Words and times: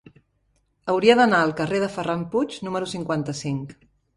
Hauria 0.93 1.17
d'anar 1.19 1.43
al 1.47 1.53
carrer 1.61 1.83
de 1.85 1.91
Ferran 1.99 2.27
Puig 2.33 2.59
número 2.69 2.91
cinquanta-cinc. 2.99 3.79